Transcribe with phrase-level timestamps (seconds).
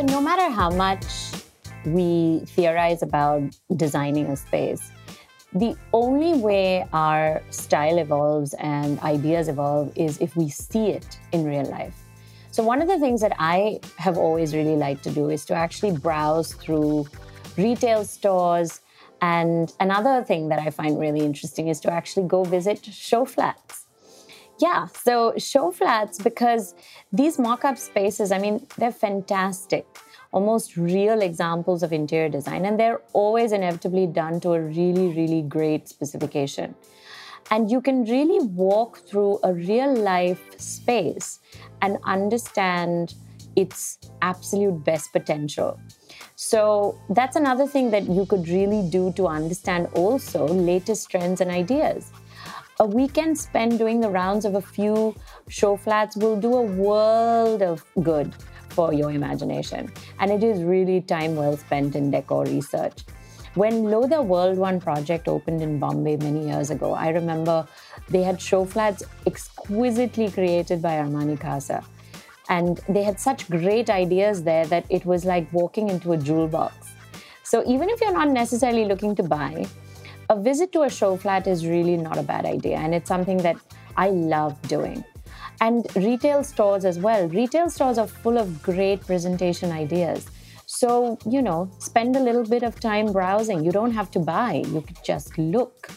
[0.00, 1.04] So, no matter how much
[1.84, 3.42] we theorize about
[3.76, 4.90] designing a space,
[5.52, 11.44] the only way our style evolves and ideas evolve is if we see it in
[11.44, 11.98] real life.
[12.50, 15.54] So, one of the things that I have always really liked to do is to
[15.54, 17.06] actually browse through
[17.58, 18.80] retail stores.
[19.20, 23.79] And another thing that I find really interesting is to actually go visit show flats.
[24.60, 26.74] Yeah, so show flats because
[27.12, 29.86] these mock up spaces, I mean, they're fantastic
[30.32, 35.42] almost real examples of interior design, and they're always inevitably done to a really, really
[35.42, 36.74] great specification.
[37.50, 41.40] And you can really walk through a real life space
[41.82, 43.14] and understand
[43.56, 45.80] its absolute best potential.
[46.36, 51.50] So that's another thing that you could really do to understand also latest trends and
[51.50, 52.12] ideas.
[52.80, 55.14] A weekend spent doing the rounds of a few
[55.50, 58.34] show flats will do a world of good
[58.70, 59.92] for your imagination.
[60.18, 63.04] And it is really time well spent in decor research.
[63.54, 67.68] When Lodha World One project opened in Bombay many years ago, I remember
[68.08, 71.84] they had show flats exquisitely created by Armani Casa.
[72.48, 76.48] And they had such great ideas there that it was like walking into a jewel
[76.48, 76.88] box.
[77.42, 79.66] So even if you're not necessarily looking to buy,
[80.30, 82.76] a visit to a show flat is really not a bad idea.
[82.76, 83.56] And it's something that
[83.96, 85.04] I love doing
[85.60, 87.28] and retail stores as well.
[87.28, 90.26] Retail stores are full of great presentation ideas.
[90.66, 93.64] So, you know, spend a little bit of time browsing.
[93.64, 95.90] You don't have to buy, you could just look.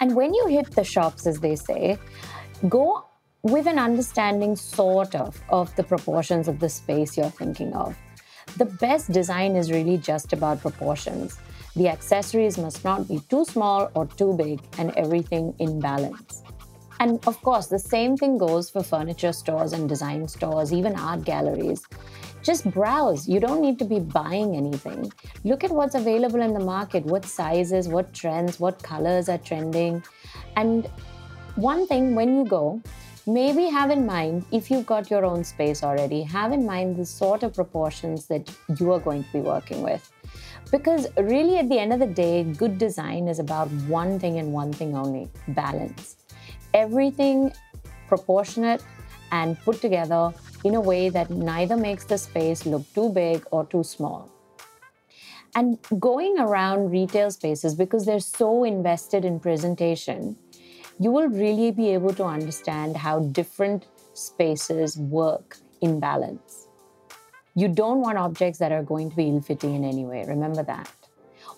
[0.00, 1.98] And when you hit the shops, as they say,
[2.68, 3.04] go
[3.42, 7.96] with an understanding, sort of, of the proportions of the space you're thinking of.
[8.56, 11.38] The best design is really just about proportions.
[11.76, 16.42] The accessories must not be too small or too big, and everything in balance.
[17.00, 21.24] And of course, the same thing goes for furniture stores and design stores, even art
[21.24, 21.82] galleries.
[22.42, 23.28] Just browse.
[23.28, 25.12] You don't need to be buying anything.
[25.42, 30.02] Look at what's available in the market, what sizes, what trends, what colors are trending.
[30.56, 30.88] And
[31.56, 32.80] one thing when you go,
[33.26, 37.06] maybe have in mind if you've got your own space already, have in mind the
[37.06, 38.48] sort of proportions that
[38.78, 40.12] you are going to be working with.
[40.70, 44.52] Because really, at the end of the day, good design is about one thing and
[44.52, 46.16] one thing only balance
[46.74, 47.52] everything
[48.08, 48.82] proportionate
[49.30, 50.32] and put together
[50.64, 54.30] in a way that neither makes the space look too big or too small.
[55.56, 60.36] And going around retail spaces, because they're so invested in presentation,
[60.98, 66.63] you will really be able to understand how different spaces work in balance.
[67.54, 70.24] You don't want objects that are going to be ill fitting in any way.
[70.26, 70.90] Remember that.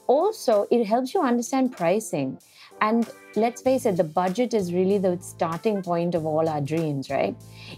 [0.06, 2.38] Also, it helps you understand pricing
[2.80, 7.10] and let's face it, the budget is really the starting point of all our dreams,
[7.10, 7.34] right?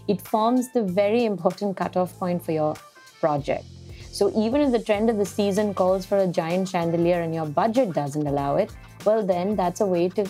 [0.07, 2.75] It forms the very important cutoff point for your
[3.19, 3.65] project.
[4.11, 7.45] So even if the trend of the season calls for a giant chandelier and your
[7.45, 8.71] budget doesn't allow it,
[9.05, 10.29] well, then that's a way to,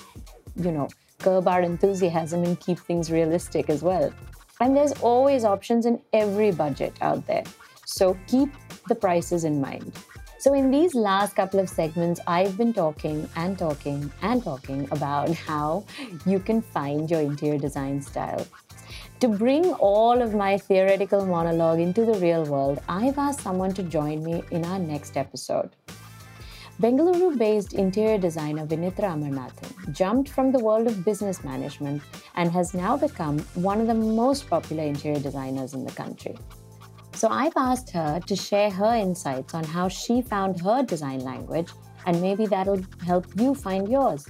[0.56, 4.14] you know, curb our enthusiasm and keep things realistic as well.
[4.62, 7.44] And there's always options in every budget out there.
[7.90, 8.50] So keep
[8.88, 9.92] the prices in mind.
[10.38, 15.32] So, in these last couple of segments, I've been talking and talking and talking about
[15.32, 15.86] how
[16.26, 18.46] you can find your interior design style.
[19.22, 23.84] To bring all of my theoretical monologue into the real world, I've asked someone to
[23.84, 25.72] join me in our next episode.
[26.80, 32.04] Bengaluru based interior designer Vinitra Amarnathan jumped from the world of business management
[32.36, 33.40] and has now become
[33.70, 36.38] one of the most popular interior designers in the country.
[37.20, 41.68] So I've asked her to share her insights on how she found her design language,
[42.06, 44.26] and maybe that'll help you find yours.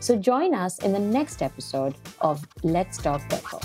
[0.00, 3.60] So join us in the next episode of Let's Talk Decor.